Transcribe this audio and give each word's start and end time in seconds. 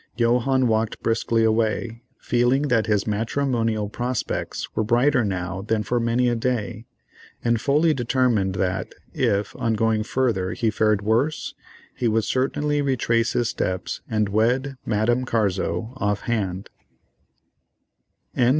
Johannes 0.17 0.65
walked 0.65 0.99
briskly 1.03 1.43
away, 1.43 2.01
feeling 2.17 2.69
that 2.69 2.87
his 2.87 3.05
matrimonial 3.05 3.87
prospects 3.87 4.75
were 4.75 4.83
brighter 4.83 5.23
now 5.23 5.61
than 5.61 5.83
for 5.83 5.99
many 5.99 6.27
a 6.27 6.33
day, 6.35 6.87
and 7.43 7.61
fully 7.61 7.93
determined 7.93 8.55
that 8.55 8.95
if, 9.13 9.55
on 9.57 9.75
going 9.75 10.01
further 10.01 10.53
he 10.53 10.71
fared 10.71 11.03
worse, 11.03 11.53
he 11.95 12.07
would 12.07 12.23
certainly 12.23 12.81
retrace 12.81 13.33
his 13.33 13.49
steps 13.49 14.01
and 14.09 14.29
wed 14.29 14.75
Madame 14.87 15.23
Carzo 15.23 15.93
off 15.97 16.21
hand. 16.21 16.71